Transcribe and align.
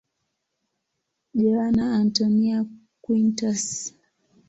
Joana 1.41 1.83
Antónia 2.01 2.59
Quintas. 3.03 3.63